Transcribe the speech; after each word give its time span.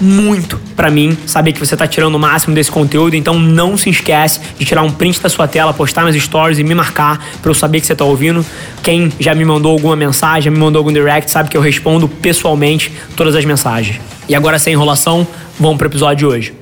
muito 0.00 0.58
para 0.74 0.90
mim 0.90 1.16
saber 1.26 1.52
que 1.52 1.58
você 1.58 1.74
está 1.74 1.86
tirando 1.86 2.14
o 2.14 2.18
máximo 2.18 2.54
desse 2.54 2.70
conteúdo, 2.70 3.14
então 3.14 3.38
não 3.38 3.76
se 3.76 3.90
esquece 3.90 4.40
de 4.58 4.64
tirar 4.64 4.82
um 4.82 4.90
print 4.90 5.20
da 5.20 5.28
sua 5.28 5.46
tela, 5.46 5.74
postar 5.74 6.04
nas 6.04 6.14
stories 6.14 6.58
e 6.58 6.64
me 6.64 6.74
marcar 6.74 7.24
para 7.42 7.50
eu 7.50 7.54
saber 7.54 7.80
que 7.80 7.86
você 7.86 7.92
está 7.92 8.04
ouvindo. 8.04 8.44
Quem 8.82 9.12
já 9.18 9.34
me 9.34 9.44
mandou 9.44 9.72
alguma 9.72 9.96
mensagem, 9.96 10.42
já 10.42 10.50
me 10.50 10.58
mandou 10.58 10.80
algum 10.80 10.92
direct, 10.92 11.30
sabe 11.30 11.48
que 11.48 11.56
eu 11.56 11.60
respondo 11.60 12.08
pessoalmente 12.08 12.92
todas 13.16 13.34
as 13.34 13.44
mensagens. 13.44 14.00
E 14.28 14.34
agora, 14.34 14.58
sem 14.58 14.72
enrolação, 14.72 15.26
vamos 15.58 15.76
para 15.76 15.86
o 15.86 15.90
episódio 15.90 16.16
de 16.16 16.26
hoje. 16.26 16.54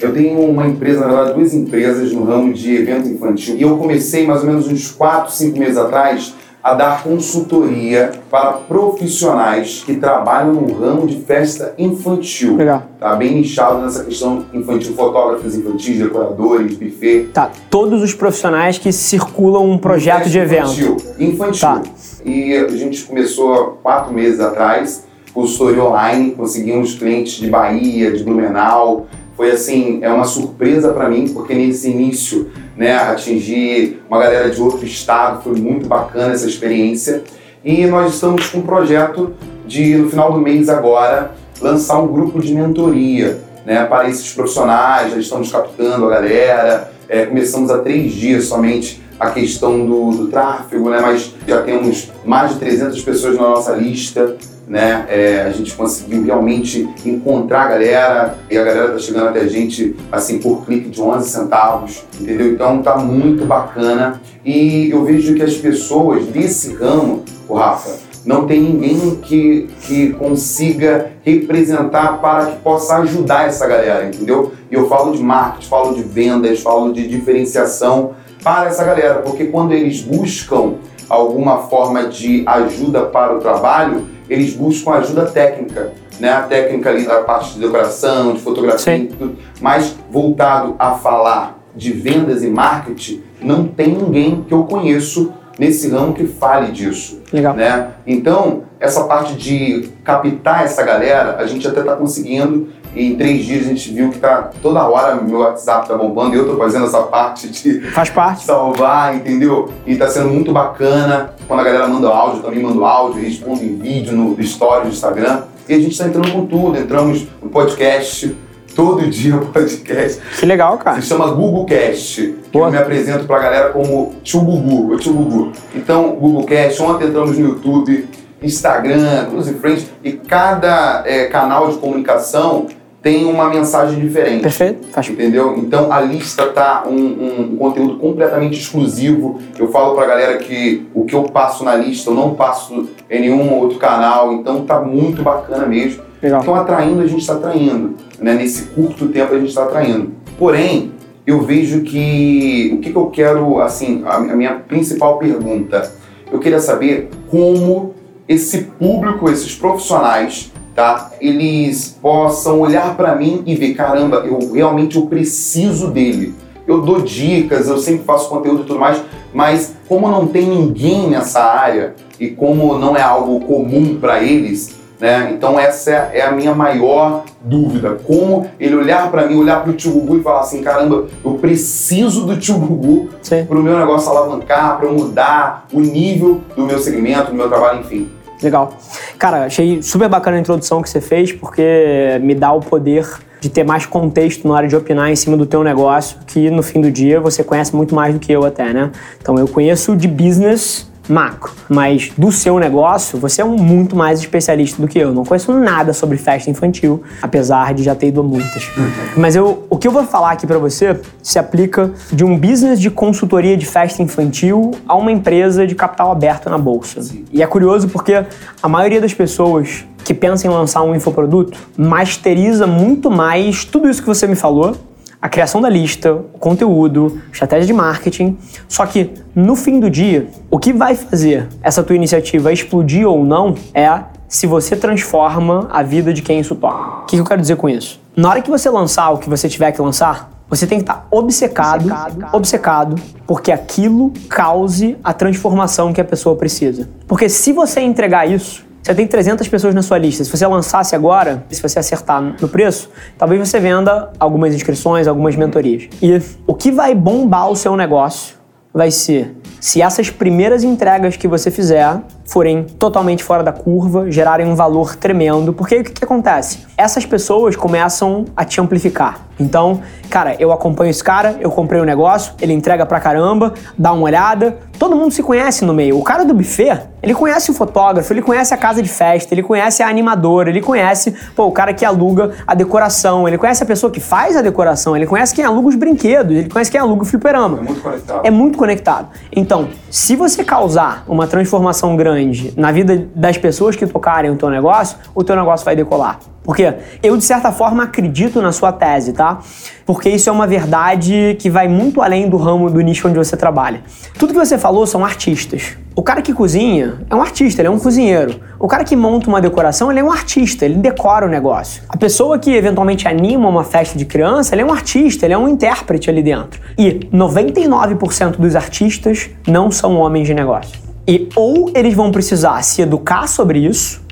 Eu 0.00 0.12
tenho 0.12 0.38
uma 0.38 0.66
empresa, 0.66 1.00
na 1.00 1.06
verdade, 1.06 1.34
duas 1.34 1.54
empresas 1.54 2.12
no 2.12 2.24
ramo 2.24 2.52
de 2.52 2.74
evento 2.74 3.08
infantil. 3.08 3.56
E 3.56 3.62
eu 3.62 3.76
comecei 3.76 4.26
mais 4.26 4.40
ou 4.40 4.46
menos 4.46 4.66
uns 4.66 4.90
4, 4.90 5.32
5 5.32 5.58
meses 5.58 5.76
atrás 5.76 6.34
a 6.64 6.72
dar 6.72 7.02
consultoria 7.02 8.12
para 8.30 8.52
profissionais 8.52 9.82
que 9.84 9.96
trabalham 9.96 10.54
no 10.54 10.72
ramo 10.72 11.06
de 11.06 11.20
festa 11.20 11.74
infantil. 11.76 12.56
Legal. 12.56 12.84
Tá 12.98 13.14
bem 13.16 13.34
nichado 13.34 13.82
nessa 13.82 14.02
questão 14.02 14.46
infantil, 14.50 14.94
fotógrafos 14.94 15.54
infantis, 15.54 15.98
decoradores, 15.98 16.74
buffet. 16.78 17.28
Tá, 17.34 17.50
todos 17.68 18.02
os 18.02 18.14
profissionais 18.14 18.78
que 18.78 18.90
circulam 18.92 19.70
um 19.70 19.76
projeto 19.76 20.30
de 20.30 20.38
evento. 20.38 20.70
Infantil. 20.70 20.96
Infantil. 21.18 21.60
Tá. 21.60 21.82
E 22.24 22.56
a 22.56 22.68
gente 22.68 23.02
começou 23.02 23.78
quatro 23.82 24.14
meses 24.14 24.40
atrás, 24.40 25.04
consultoria 25.34 25.84
online, 25.84 26.30
conseguimos 26.30 26.94
clientes 26.94 27.34
de 27.34 27.50
Bahia, 27.50 28.10
de 28.10 28.24
Blumenau. 28.24 29.06
Foi 29.36 29.50
assim, 29.50 29.98
é 30.00 30.10
uma 30.10 30.24
surpresa 30.24 30.94
para 30.94 31.10
mim, 31.10 31.28
porque 31.28 31.52
nesse 31.52 31.90
início, 31.90 32.50
né, 32.76 32.96
atingir 32.96 34.02
uma 34.08 34.18
galera 34.18 34.50
de 34.50 34.60
outro 34.60 34.84
estado, 34.84 35.42
foi 35.42 35.54
muito 35.54 35.86
bacana 35.86 36.34
essa 36.34 36.46
experiência. 36.46 37.22
E 37.64 37.86
nós 37.86 38.14
estamos 38.14 38.48
com 38.48 38.58
um 38.58 38.62
projeto 38.62 39.32
de, 39.66 39.96
no 39.96 40.10
final 40.10 40.32
do 40.32 40.40
mês 40.40 40.68
agora, 40.68 41.34
lançar 41.60 41.98
um 42.00 42.06
grupo 42.06 42.40
de 42.40 42.54
mentoria 42.54 43.40
né, 43.64 43.84
para 43.84 44.08
esses 44.08 44.32
profissionais, 44.32 45.12
já 45.12 45.18
estamos 45.18 45.50
captando 45.50 46.06
a 46.06 46.10
galera, 46.10 46.92
é, 47.08 47.26
começamos 47.26 47.70
há 47.70 47.78
três 47.78 48.12
dias 48.12 48.44
somente 48.46 49.02
a 49.18 49.30
questão 49.30 49.86
do, 49.86 50.10
do 50.10 50.26
tráfego, 50.28 50.90
né, 50.90 50.98
mas 51.00 51.32
já 51.46 51.62
temos 51.62 52.10
mais 52.24 52.52
de 52.52 52.58
300 52.58 53.00
pessoas 53.02 53.36
na 53.36 53.42
nossa 53.42 53.72
lista, 53.72 54.36
né? 54.66 55.06
É, 55.08 55.42
a 55.42 55.50
gente 55.50 55.74
conseguiu 55.74 56.24
realmente 56.24 56.88
encontrar 57.04 57.62
a 57.62 57.68
galera 57.68 58.38
e 58.50 58.56
a 58.56 58.64
galera 58.64 58.92
tá 58.92 58.98
chegando 58.98 59.28
até 59.28 59.40
a 59.40 59.48
gente 59.48 59.94
assim 60.10 60.38
por 60.38 60.64
clique 60.64 60.88
de 60.88 61.00
11 61.00 61.28
centavos, 61.28 62.04
entendeu? 62.20 62.52
Então 62.52 62.82
tá 62.82 62.96
muito 62.96 63.44
bacana 63.44 64.20
e 64.44 64.90
eu 64.90 65.04
vejo 65.04 65.34
que 65.34 65.42
as 65.42 65.54
pessoas 65.54 66.26
desse 66.26 66.74
ramo, 66.74 67.24
o 67.48 67.54
Rafa, 67.54 68.04
não 68.24 68.46
tem 68.46 68.60
ninguém 68.60 69.16
que, 69.16 69.68
que 69.82 70.14
consiga 70.14 71.12
representar 71.22 72.20
para 72.20 72.46
que 72.46 72.56
possa 72.60 72.96
ajudar 72.98 73.46
essa 73.46 73.66
galera, 73.66 74.06
entendeu? 74.06 74.52
E 74.70 74.74
eu 74.74 74.88
falo 74.88 75.12
de 75.12 75.22
marketing, 75.22 75.68
falo 75.68 75.94
de 75.94 76.02
vendas, 76.02 76.60
falo 76.60 76.92
de 76.92 77.06
diferenciação 77.06 78.12
para 78.42 78.68
essa 78.68 78.82
galera, 78.82 79.20
porque 79.20 79.44
quando 79.46 79.72
eles 79.72 80.00
buscam 80.00 80.74
alguma 81.08 81.58
forma 81.64 82.08
de 82.08 82.42
ajuda 82.46 83.02
para 83.02 83.36
o 83.36 83.40
trabalho, 83.40 84.06
eles 84.28 84.54
buscam 84.54 84.92
ajuda 84.92 85.26
técnica, 85.26 85.92
né? 86.18 86.30
A 86.30 86.42
técnica 86.42 86.90
ali 86.90 87.06
da 87.06 87.22
parte 87.22 87.54
de 87.54 87.60
decoração, 87.60 88.34
de 88.34 88.40
fotografia, 88.40 88.96
Sim. 88.96 89.06
tudo, 89.06 89.36
mas 89.60 89.94
voltado 90.10 90.74
a 90.78 90.92
falar 90.92 91.58
de 91.74 91.92
vendas 91.92 92.42
e 92.42 92.48
marketing, 92.48 93.22
não 93.42 93.66
tem 93.66 93.88
ninguém 93.88 94.44
que 94.46 94.54
eu 94.54 94.64
conheço 94.64 95.32
nesse 95.58 95.88
ramo 95.88 96.14
que 96.14 96.26
fale 96.26 96.72
disso. 96.72 97.20
Legal. 97.32 97.54
Né? 97.54 97.88
Então, 98.06 98.64
essa 98.80 99.04
parte 99.04 99.34
de 99.34 99.88
captar 100.02 100.64
essa 100.64 100.82
galera, 100.82 101.36
a 101.36 101.46
gente 101.46 101.66
até 101.66 101.80
está 101.80 101.96
conseguindo. 101.96 102.68
E 102.94 103.12
em 103.12 103.16
três 103.16 103.44
dias 103.44 103.66
a 103.66 103.68
gente 103.70 103.92
viu 103.92 104.10
que 104.10 104.18
tá 104.18 104.50
toda 104.62 104.86
hora 104.86 105.16
meu 105.16 105.40
WhatsApp 105.40 105.88
tá 105.88 105.96
bombando 105.96 106.34
e 106.34 106.38
eu 106.38 106.46
tô 106.46 106.56
fazendo 106.56 106.86
essa 106.86 107.02
parte 107.02 107.48
de 107.48 107.80
Faz 107.90 108.08
parte. 108.10 108.44
salvar, 108.44 109.16
entendeu? 109.16 109.68
E 109.84 109.96
tá 109.96 110.06
sendo 110.08 110.28
muito 110.28 110.52
bacana. 110.52 111.34
Quando 111.48 111.60
a 111.60 111.64
galera 111.64 111.88
manda 111.88 112.08
áudio, 112.08 112.42
também 112.42 112.62
mando 112.62 112.84
áudio, 112.84 113.20
respondo 113.22 113.62
em 113.64 113.76
vídeo 113.76 114.12
no 114.16 114.40
story 114.40 114.82
do 114.82 114.88
Instagram. 114.88 115.42
E 115.68 115.74
a 115.74 115.80
gente 115.80 115.98
tá 115.98 116.06
entrando 116.06 116.30
com 116.30 116.46
tudo. 116.46 116.78
Entramos 116.78 117.26
no 117.42 117.48
podcast, 117.48 118.36
todo 118.76 119.06
dia 119.08 119.36
o 119.36 119.46
podcast. 119.46 120.20
Que 120.38 120.46
legal, 120.46 120.78
cara. 120.78 121.00
Se 121.00 121.08
chama 121.08 121.30
GoogleCast, 121.32 122.34
que 122.52 122.58
eu 122.58 122.70
me 122.70 122.76
apresento 122.76 123.24
pra 123.24 123.38
galera 123.40 123.70
como 123.70 124.14
Tio 124.22 124.40
Gugu, 124.40 124.92
o 124.92 124.96
Tio 124.98 125.12
Gugu. 125.12 125.52
Então, 125.74 126.10
GoogleCast, 126.16 126.82
ontem 126.82 127.06
entramos 127.06 127.36
no 127.38 127.48
YouTube, 127.48 128.08
Instagram, 128.42 129.26
Cruz 129.30 129.48
e 129.48 129.54
Frente, 129.54 129.90
e 130.02 130.12
cada 130.12 131.02
é, 131.06 131.24
canal 131.26 131.70
de 131.70 131.78
comunicação 131.78 132.66
tem 133.04 133.26
uma 133.26 133.50
mensagem 133.50 134.00
diferente. 134.00 134.40
Perfeito. 134.42 134.88
Faz 134.90 135.10
Entendeu? 135.10 135.54
Então 135.58 135.92
a 135.92 136.00
lista 136.00 136.46
tá 136.46 136.84
um, 136.88 136.94
um- 136.96 137.48
um 137.52 137.56
conteúdo 137.56 137.98
completamente 137.98 138.58
exclusivo. 138.58 139.38
Eu 139.58 139.68
falo 139.70 139.94
pra 139.94 140.06
galera 140.06 140.38
que 140.38 140.86
o 140.94 141.04
que 141.04 141.14
eu 141.14 141.24
passo 141.24 141.62
na 141.64 141.76
lista 141.76 142.08
eu 142.08 142.14
não 142.14 142.34
passo 142.34 142.88
em 143.10 143.20
nenhum 143.20 143.52
outro 143.60 143.78
canal, 143.78 144.32
então 144.32 144.62
tá 144.64 144.80
muito 144.80 145.22
bacana 145.22 145.66
mesmo. 145.66 146.02
Legal. 146.22 146.40
Então 146.40 146.54
atraindo 146.54 147.02
a 147.02 147.06
gente 147.06 147.20
está 147.20 147.34
atraindo, 147.34 147.94
né? 148.18 148.32
Nesse 148.32 148.62
curto 148.68 149.06
tempo 149.08 149.34
a 149.34 149.38
gente 149.38 149.50
está 149.50 149.64
atraindo. 149.64 150.12
Porém, 150.38 150.92
eu 151.26 151.42
vejo 151.42 151.82
que 151.82 152.72
o 152.74 152.78
que, 152.80 152.90
que 152.90 152.96
eu 152.96 153.06
quero, 153.06 153.60
assim, 153.60 154.02
a, 154.06 154.16
a 154.16 154.20
minha 154.34 154.54
principal 154.54 155.18
pergunta, 155.18 155.92
eu 156.32 156.38
queria 156.38 156.58
saber 156.58 157.10
como 157.30 157.94
esse 158.26 158.62
público, 158.62 159.28
esses 159.30 159.54
profissionais, 159.54 160.50
tá? 160.74 161.12
Eles 161.20 161.96
possam 162.02 162.60
olhar 162.60 162.96
para 162.96 163.14
mim 163.14 163.42
e 163.46 163.54
ver, 163.54 163.74
caramba, 163.74 164.16
eu 164.26 164.52
realmente 164.52 164.96
eu 164.96 165.06
preciso 165.06 165.90
dele. 165.90 166.34
Eu 166.66 166.80
dou 166.80 167.02
dicas, 167.02 167.68
eu 167.68 167.78
sempre 167.78 168.04
faço 168.04 168.28
conteúdo 168.28 168.62
e 168.62 168.64
tudo 168.64 168.80
mais, 168.80 169.02
mas 169.32 169.74
como 169.86 170.10
não 170.10 170.26
tem 170.26 170.48
ninguém 170.48 171.08
nessa 171.08 171.42
área 171.42 171.94
e 172.18 172.28
como 172.28 172.78
não 172.78 172.96
é 172.96 173.02
algo 173.02 173.40
comum 173.40 173.98
para 174.00 174.22
eles, 174.22 174.74
né? 174.98 175.30
Então 175.36 175.60
essa 175.60 175.90
é 175.90 176.22
a 176.22 176.32
minha 176.32 176.54
maior 176.54 177.24
dúvida. 177.42 177.98
Como 178.06 178.46
ele 178.58 178.74
olhar 178.74 179.10
para 179.10 179.26
mim, 179.26 179.36
olhar 179.36 179.62
para 179.62 179.72
o 179.72 179.74
tio 179.74 179.92
Gugu 179.92 180.16
e 180.18 180.22
falar 180.22 180.40
assim, 180.40 180.62
caramba, 180.62 181.06
eu 181.22 181.34
preciso 181.34 182.24
do 182.24 182.38
tio 182.38 182.54
Gugu 182.54 183.10
para 183.46 183.58
o 183.58 183.62
meu 183.62 183.78
negócio 183.78 184.10
alavancar, 184.10 184.78
para 184.78 184.90
mudar 184.90 185.66
o 185.70 185.80
nível 185.80 186.40
do 186.56 186.64
meu 186.64 186.78
segmento, 186.78 187.30
do 187.30 187.34
meu 187.34 187.48
trabalho, 187.48 187.80
enfim. 187.80 188.08
Legal. 188.42 188.72
Cara, 189.18 189.44
achei 189.46 189.82
super 189.82 190.08
bacana 190.08 190.36
a 190.36 190.40
introdução 190.40 190.82
que 190.82 190.88
você 190.88 191.00
fez, 191.00 191.32
porque 191.32 192.18
me 192.22 192.34
dá 192.34 192.52
o 192.52 192.60
poder 192.60 193.06
de 193.40 193.48
ter 193.48 193.62
mais 193.62 193.84
contexto 193.84 194.48
na 194.48 194.54
hora 194.54 194.66
de 194.66 194.74
opinar 194.74 195.10
em 195.10 195.16
cima 195.16 195.36
do 195.36 195.44
teu 195.44 195.62
negócio, 195.62 196.18
que 196.26 196.50
no 196.50 196.62
fim 196.62 196.80
do 196.80 196.90
dia 196.90 197.20
você 197.20 197.44
conhece 197.44 197.76
muito 197.76 197.94
mais 197.94 198.14
do 198.14 198.18
que 198.18 198.32
eu 198.32 198.44
até, 198.44 198.72
né? 198.72 198.90
Então 199.20 199.38
eu 199.38 199.46
conheço 199.46 199.94
de 199.96 200.08
business 200.08 200.90
macro, 201.08 201.52
mas 201.68 202.10
do 202.16 202.32
seu 202.32 202.58
negócio 202.58 203.18
você 203.18 203.42
é 203.42 203.44
um 203.44 203.56
muito 203.56 203.94
mais 203.94 204.20
especialista 204.20 204.80
do 204.80 204.88
que 204.88 204.98
eu. 204.98 205.12
Não 205.12 205.24
conheço 205.24 205.52
nada 205.52 205.92
sobre 205.92 206.16
festa 206.16 206.50
infantil, 206.50 207.02
apesar 207.20 207.74
de 207.74 207.82
já 207.82 207.94
ter 207.94 208.08
ido 208.08 208.20
a 208.20 208.24
muitas. 208.24 208.70
Mas 209.16 209.36
eu, 209.36 209.66
o 209.68 209.76
que 209.76 209.86
eu 209.86 209.92
vou 209.92 210.04
falar 210.04 210.32
aqui 210.32 210.46
pra 210.46 210.58
você 210.58 210.98
se 211.22 211.38
aplica 211.38 211.90
de 212.12 212.24
um 212.24 212.38
business 212.38 212.80
de 212.80 212.90
consultoria 212.90 213.56
de 213.56 213.66
festa 213.66 214.02
infantil 214.02 214.72
a 214.86 214.94
uma 214.94 215.12
empresa 215.12 215.66
de 215.66 215.74
capital 215.74 216.10
aberto 216.10 216.48
na 216.48 216.58
bolsa. 216.58 217.00
E 217.32 217.42
é 217.42 217.46
curioso 217.46 217.88
porque 217.88 218.24
a 218.62 218.68
maioria 218.68 219.00
das 219.00 219.12
pessoas 219.12 219.84
que 220.04 220.12
pensam 220.12 220.50
em 220.50 220.54
lançar 220.54 220.82
um 220.82 220.94
infoproduto 220.94 221.58
masteriza 221.76 222.66
muito 222.66 223.10
mais 223.10 223.64
tudo 223.64 223.88
isso 223.88 224.02
que 224.02 224.06
você 224.06 224.26
me 224.26 224.36
falou 224.36 224.76
a 225.24 225.28
criação 225.30 225.58
da 225.58 225.70
lista, 225.70 226.12
o 226.12 226.38
conteúdo, 226.38 227.18
estratégia 227.32 227.66
de 227.66 227.72
marketing. 227.72 228.36
Só 228.68 228.84
que 228.84 229.10
no 229.34 229.56
fim 229.56 229.80
do 229.80 229.88
dia, 229.88 230.28
o 230.50 230.58
que 230.58 230.70
vai 230.70 230.94
fazer 230.94 231.48
essa 231.62 231.82
tua 231.82 231.96
iniciativa 231.96 232.52
explodir 232.52 233.08
ou 233.08 233.24
não 233.24 233.54
é 233.72 234.00
se 234.28 234.46
você 234.46 234.76
transforma 234.76 235.66
a 235.72 235.82
vida 235.82 236.12
de 236.12 236.20
quem 236.20 236.40
isso 236.40 236.54
toca. 236.54 237.04
O 237.04 237.06
que 237.06 237.16
eu 237.16 237.24
quero 237.24 237.40
dizer 237.40 237.56
com 237.56 237.70
isso? 237.70 237.98
Na 238.14 238.28
hora 238.28 238.42
que 238.42 238.50
você 238.50 238.68
lançar 238.68 239.12
o 239.12 239.16
que 239.16 239.30
você 239.30 239.48
tiver 239.48 239.72
que 239.72 239.80
lançar, 239.80 240.30
você 240.46 240.66
tem 240.66 240.76
que 240.76 240.82
estar 240.82 241.06
obcecado, 241.10 241.86
obcecado, 242.30 242.96
porque 243.26 243.50
aquilo 243.50 244.12
cause 244.28 244.98
a 245.02 245.14
transformação 245.14 245.90
que 245.94 246.02
a 246.02 246.04
pessoa 246.04 246.36
precisa. 246.36 246.86
Porque 247.08 247.30
se 247.30 247.50
você 247.50 247.80
entregar 247.80 248.28
isso, 248.30 248.62
você 248.84 248.94
tem 248.94 249.06
300 249.06 249.48
pessoas 249.48 249.74
na 249.74 249.82
sua 249.82 249.96
lista. 249.96 250.22
Se 250.24 250.30
você 250.30 250.46
lançasse 250.46 250.94
agora, 250.94 251.42
se 251.50 251.62
você 251.62 251.78
acertar 251.78 252.20
no 252.20 252.46
preço, 252.46 252.90
talvez 253.16 253.48
você 253.48 253.58
venda 253.58 254.12
algumas 254.20 254.54
inscrições, 254.54 255.08
algumas 255.08 255.34
mentorias. 255.34 255.88
E 256.02 256.20
o 256.46 256.54
que 256.54 256.70
vai 256.70 256.94
bombar 256.94 257.48
o 257.48 257.56
seu 257.56 257.74
negócio 257.76 258.36
vai 258.74 258.90
ser 258.90 259.34
se 259.58 259.80
essas 259.80 260.10
primeiras 260.10 260.62
entregas 260.62 261.16
que 261.16 261.26
você 261.26 261.50
fizer 261.50 261.98
forem 262.24 262.64
totalmente 262.64 263.22
fora 263.22 263.42
da 263.42 263.52
curva, 263.52 264.10
gerarem 264.10 264.46
um 264.46 264.54
valor 264.54 264.96
tremendo, 264.96 265.52
porque 265.52 265.76
o 265.76 265.84
que, 265.84 265.92
que 265.92 266.04
acontece? 266.04 266.60
Essas 266.76 267.04
pessoas 267.04 267.54
começam 267.54 268.24
a 268.36 268.44
te 268.44 268.60
amplificar. 268.60 269.26
Então, 269.38 269.80
cara, 270.08 270.36
eu 270.38 270.52
acompanho 270.52 270.90
esse 270.90 271.02
cara, 271.02 271.36
eu 271.40 271.50
comprei 271.50 271.80
o 271.80 271.82
um 271.82 271.86
negócio, 271.86 272.34
ele 272.40 272.52
entrega 272.52 272.86
pra 272.86 273.00
caramba, 273.00 273.52
dá 273.76 273.92
uma 273.92 274.04
olhada, 274.04 274.58
todo 274.78 274.94
mundo 274.94 275.12
se 275.12 275.22
conhece 275.22 275.64
no 275.64 275.74
meio. 275.74 275.98
O 275.98 276.04
cara 276.04 276.24
do 276.24 276.32
buffet, 276.32 276.80
ele 277.02 277.14
conhece 277.14 277.50
o 277.50 277.54
fotógrafo, 277.54 278.12
ele 278.12 278.22
conhece 278.22 278.54
a 278.54 278.56
casa 278.56 278.80
de 278.80 278.88
festa, 278.88 279.34
ele 279.34 279.42
conhece 279.42 279.82
a 279.82 279.88
animadora, 279.88 280.50
ele 280.50 280.60
conhece, 280.60 281.14
pô, 281.34 281.46
o 281.46 281.52
cara 281.52 281.74
que 281.74 281.84
aluga 281.84 282.30
a 282.46 282.54
decoração, 282.54 283.26
ele 283.26 283.36
conhece 283.36 283.62
a 283.62 283.66
pessoa 283.66 283.90
que 283.90 283.98
faz 283.98 284.36
a 284.36 284.42
decoração, 284.42 284.96
ele 284.96 285.06
conhece 285.06 285.34
quem 285.34 285.44
aluga 285.44 285.68
os 285.68 285.74
brinquedos, 285.74 286.36
ele 286.36 286.48
conhece 286.48 286.70
quem 286.70 286.80
aluga 286.80 287.02
o 287.02 287.04
fliperama. 287.04 287.58
É 287.58 287.62
muito 287.62 287.82
conectado. 287.82 288.20
É 288.26 288.30
muito 288.30 288.58
conectado. 288.58 289.08
Então, 289.32 289.68
se 289.90 290.14
você 290.14 290.44
causar 290.44 291.04
uma 291.08 291.26
transformação 291.26 291.96
grande 291.96 292.13
na 292.56 292.72
vida 292.72 293.08
das 293.14 293.36
pessoas 293.36 293.76
que 293.76 293.86
tocarem 293.86 294.30
o 294.30 294.36
teu 294.36 294.50
negócio, 294.50 294.98
o 295.14 295.22
teu 295.22 295.36
negócio 295.36 295.64
vai 295.64 295.76
decolar. 295.76 296.18
Porque 296.44 296.74
eu, 297.02 297.16
de 297.16 297.24
certa 297.24 297.50
forma, 297.50 297.84
acredito 297.84 298.42
na 298.42 298.52
sua 298.52 298.70
tese, 298.70 299.14
tá? 299.14 299.38
Porque 299.86 300.10
isso 300.10 300.28
é 300.28 300.32
uma 300.32 300.46
verdade 300.46 301.36
que 301.40 301.48
vai 301.48 301.66
muito 301.66 302.02
além 302.02 302.28
do 302.28 302.36
ramo 302.36 302.70
do 302.70 302.80
nicho 302.82 303.08
onde 303.08 303.16
você 303.16 303.34
trabalha. 303.34 303.80
Tudo 304.18 304.34
que 304.34 304.38
você 304.38 304.58
falou 304.58 304.86
são 304.86 305.02
artistas. 305.02 305.76
O 305.96 306.02
cara 306.02 306.20
que 306.20 306.34
cozinha 306.34 306.98
é 307.08 307.14
um 307.14 307.22
artista, 307.22 307.62
ele 307.62 307.68
é 307.68 307.70
um 307.70 307.78
cozinheiro. 307.78 308.40
O 308.58 308.68
cara 308.68 308.84
que 308.84 308.94
monta 308.94 309.28
uma 309.28 309.40
decoração, 309.40 309.90
ele 309.90 310.00
é 310.00 310.04
um 310.04 310.10
artista, 310.10 310.66
ele 310.66 310.74
decora 310.74 311.24
o 311.24 311.28
negócio. 311.28 311.82
A 311.88 311.96
pessoa 311.96 312.38
que 312.38 312.52
eventualmente 312.52 313.08
anima 313.08 313.48
uma 313.48 313.64
festa 313.64 313.96
de 313.96 314.04
criança, 314.04 314.54
ele 314.54 314.62
é 314.62 314.64
um 314.66 314.72
artista, 314.72 315.24
ele 315.24 315.32
é 315.32 315.38
um 315.38 315.48
intérprete 315.48 316.10
ali 316.10 316.22
dentro. 316.22 316.60
E 316.76 317.08
99% 317.12 318.36
dos 318.36 318.54
artistas 318.54 319.30
não 319.46 319.70
são 319.70 319.96
homens 319.96 320.26
de 320.26 320.34
negócio. 320.34 320.83
E 321.06 321.28
ou 321.36 321.70
eles 321.74 321.94
vão 321.94 322.10
precisar 322.10 322.62
se 322.62 322.82
educar 322.82 323.26
sobre 323.26 323.58
isso, 323.58 324.02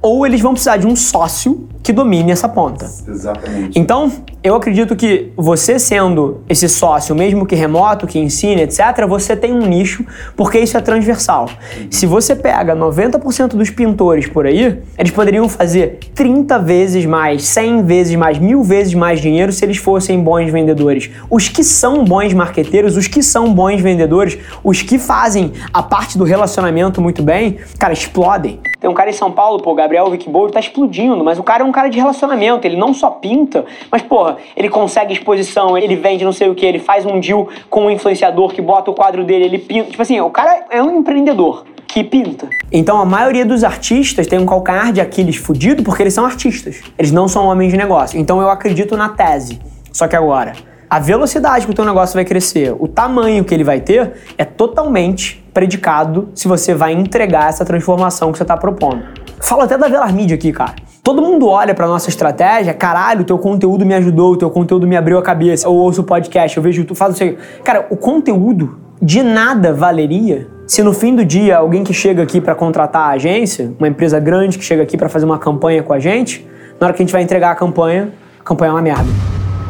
ou 0.00 0.26
eles 0.26 0.40
vão 0.40 0.52
precisar 0.52 0.78
de 0.78 0.86
um 0.86 0.96
sócio 0.96 1.68
que 1.82 1.92
domine 1.92 2.30
essa 2.30 2.48
ponta. 2.48 2.84
Exatamente. 2.84 3.78
Então, 3.78 4.10
eu 4.42 4.54
acredito 4.54 4.94
que 4.94 5.32
você 5.36 5.78
sendo 5.78 6.40
esse 6.48 6.68
sócio, 6.68 7.14
mesmo 7.14 7.44
que 7.44 7.54
remoto, 7.54 8.06
que 8.06 8.18
ensine, 8.18 8.62
etc., 8.62 9.06
você 9.08 9.36
tem 9.36 9.52
um 9.52 9.66
nicho, 9.66 10.04
porque 10.36 10.58
isso 10.58 10.76
é 10.76 10.80
transversal. 10.80 11.48
Se 11.90 12.06
você 12.06 12.36
pega 12.36 12.76
90% 12.76 13.48
dos 13.48 13.70
pintores 13.70 14.26
por 14.28 14.46
aí, 14.46 14.80
eles 14.96 15.10
poderiam 15.10 15.48
fazer 15.48 15.98
30 16.14 16.58
vezes 16.60 17.04
mais, 17.04 17.44
100 17.44 17.82
vezes 17.84 18.14
mais, 18.16 18.38
mil 18.38 18.62
vezes 18.62 18.94
mais 18.94 19.20
dinheiro 19.20 19.52
se 19.52 19.64
eles 19.64 19.76
fossem 19.76 20.20
bons 20.20 20.50
vendedores. 20.50 21.10
Os 21.28 21.48
que 21.48 21.64
são 21.64 22.04
bons 22.04 22.32
marqueteiros, 22.32 22.96
os 22.96 23.08
que 23.08 23.22
são 23.22 23.52
bons 23.52 23.80
vendedores, 23.80 24.38
os 24.62 24.82
que 24.82 24.98
fazem 24.98 25.52
a 25.72 25.82
parte 25.82 26.16
do 26.16 26.24
relacionamento 26.24 27.00
muito 27.00 27.22
bem, 27.22 27.58
cara, 27.78 27.92
explodem. 27.92 28.60
Tem 28.80 28.90
um 28.90 28.94
cara 28.94 29.10
em 29.10 29.12
São 29.12 29.30
Paulo, 29.30 29.62
pô, 29.62 29.74
Gabriel 29.74 30.08
Wickbold, 30.08 30.52
tá 30.52 30.60
explodindo, 30.60 31.22
mas 31.24 31.38
o 31.38 31.42
cara 31.42 31.62
é 31.62 31.66
um 31.66 31.71
cara 31.72 31.88
de 31.88 31.98
relacionamento, 31.98 32.66
ele 32.66 32.76
não 32.76 32.94
só 32.94 33.10
pinta, 33.10 33.64
mas, 33.90 34.02
porra, 34.02 34.36
ele 34.56 34.68
consegue 34.68 35.12
exposição, 35.12 35.76
ele 35.76 35.96
vende 35.96 36.24
não 36.24 36.32
sei 36.32 36.48
o 36.48 36.54
que, 36.54 36.64
ele 36.64 36.78
faz 36.78 37.04
um 37.04 37.18
deal 37.18 37.48
com 37.68 37.86
um 37.86 37.90
influenciador 37.90 38.52
que 38.52 38.62
bota 38.62 38.90
o 38.90 38.94
quadro 38.94 39.24
dele, 39.24 39.44
ele 39.44 39.58
pinta. 39.58 39.90
Tipo 39.90 40.02
assim, 40.02 40.20
o 40.20 40.30
cara 40.30 40.66
é 40.70 40.82
um 40.82 40.98
empreendedor 40.98 41.64
que 41.86 42.02
pinta. 42.02 42.48
Então 42.70 42.98
a 42.98 43.04
maioria 43.04 43.44
dos 43.44 43.62
artistas 43.62 44.26
tem 44.26 44.38
um 44.38 44.46
calcanhar 44.46 44.92
de 44.92 45.00
Aquiles 45.00 45.36
fudido 45.36 45.82
porque 45.82 46.02
eles 46.02 46.14
são 46.14 46.24
artistas. 46.24 46.80
Eles 46.98 47.12
não 47.12 47.28
são 47.28 47.46
homens 47.46 47.70
de 47.70 47.76
negócio. 47.76 48.18
Então 48.18 48.40
eu 48.40 48.48
acredito 48.48 48.96
na 48.96 49.10
tese. 49.10 49.60
Só 49.92 50.08
que 50.08 50.16
agora, 50.16 50.54
a 50.88 50.98
velocidade 50.98 51.66
que 51.66 51.70
o 51.70 51.74
teu 51.74 51.84
negócio 51.84 52.14
vai 52.14 52.24
crescer, 52.24 52.74
o 52.78 52.88
tamanho 52.88 53.44
que 53.44 53.52
ele 53.54 53.64
vai 53.64 53.80
ter, 53.80 54.12
é 54.38 54.44
totalmente 54.44 55.42
predicado 55.52 56.30
se 56.34 56.48
você 56.48 56.74
vai 56.74 56.92
entregar 56.92 57.48
essa 57.48 57.64
transformação 57.64 58.32
que 58.32 58.38
você 58.38 58.44
está 58.44 58.56
propondo. 58.56 59.02
Falo 59.40 59.62
até 59.62 59.76
da 59.76 59.88
Velar 59.88 60.14
Media 60.14 60.34
aqui, 60.34 60.52
cara. 60.52 60.74
Todo 61.02 61.20
mundo 61.20 61.48
olha 61.48 61.74
pra 61.74 61.88
nossa 61.88 62.08
estratégia, 62.08 62.72
caralho, 62.72 63.22
o 63.22 63.24
teu 63.24 63.36
conteúdo 63.36 63.84
me 63.84 63.92
ajudou, 63.92 64.34
o 64.34 64.36
teu 64.36 64.48
conteúdo 64.48 64.86
me 64.86 64.96
abriu 64.96 65.18
a 65.18 65.22
cabeça. 65.22 65.66
Eu 65.66 65.74
ouço 65.74 66.04
podcast, 66.04 66.56
eu 66.56 66.62
vejo 66.62 66.84
tu 66.84 66.94
faz 66.94 67.20
isso 67.20 67.36
Cara, 67.64 67.88
o 67.90 67.96
conteúdo 67.96 68.78
de 69.02 69.20
nada 69.20 69.74
valeria 69.74 70.46
se 70.64 70.80
no 70.80 70.92
fim 70.92 71.16
do 71.16 71.24
dia 71.24 71.58
alguém 71.58 71.82
que 71.82 71.92
chega 71.92 72.22
aqui 72.22 72.40
para 72.40 72.54
contratar 72.54 73.08
a 73.08 73.10
agência, 73.10 73.74
uma 73.80 73.88
empresa 73.88 74.20
grande 74.20 74.56
que 74.56 74.64
chega 74.64 74.84
aqui 74.84 74.96
para 74.96 75.08
fazer 75.08 75.24
uma 75.24 75.40
campanha 75.40 75.82
com 75.82 75.92
a 75.92 75.98
gente, 75.98 76.46
na 76.78 76.86
hora 76.86 76.94
que 76.94 77.02
a 77.02 77.04
gente 77.04 77.12
vai 77.12 77.22
entregar 77.22 77.50
a 77.50 77.56
campanha, 77.56 78.12
a 78.38 78.44
campanha 78.44 78.70
é 78.70 78.72
uma 78.72 78.80
merda. 78.80 79.10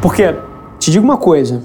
Porque, 0.03 0.35
te 0.77 0.91
digo 0.91 1.03
uma 1.03 1.17
coisa, 1.17 1.63